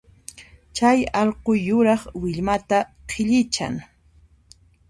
[0.75, 3.75] Chay allqu yuraq willmata qhillichan